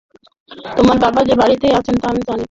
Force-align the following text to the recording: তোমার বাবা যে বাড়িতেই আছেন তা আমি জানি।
তোমার 0.77 0.97
বাবা 0.99 1.21
যে 1.23 1.33
বাড়িতেই 1.35 1.73
আছেন 1.73 1.95
তা 1.97 2.07
আমি 2.09 2.21
জানি। 2.21 2.39